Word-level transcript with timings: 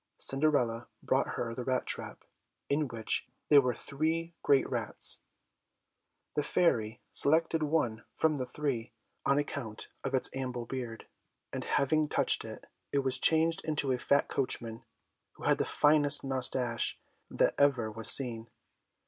Cinderella 0.17 0.87
brought 1.03 1.35
her 1.37 1.53
the 1.53 1.63
rat 1.63 1.85
trap, 1.85 2.25
in 2.69 2.87
which 2.87 3.27
there 3.49 3.61
were 3.61 3.75
three 3.75 4.33
great 4.41 4.67
rats. 4.67 5.19
The 6.35 6.41
Fairy 6.41 6.99
selected 7.11 7.61
one 7.61 8.03
from 8.15 8.37
the 8.37 8.47
three, 8.47 8.93
on 9.27 9.37
account 9.37 9.89
of 10.03 10.15
its 10.15 10.31
ample 10.33 10.65
beard, 10.65 11.05
and 11.53 11.63
having 11.65 12.07
touched 12.09 12.43
it, 12.45 12.65
it 12.91 13.03
was 13.03 13.19
changed 13.19 13.63
into 13.63 13.91
a 13.91 13.99
fat 13.99 14.27
coachman, 14.27 14.83
who 15.33 15.43
had 15.43 15.59
the 15.59 15.65
finest 15.65 16.23
moustaches 16.23 16.95
that 17.29 17.53
ever 17.59 17.91
were 17.91 18.03
seen. 18.03 18.49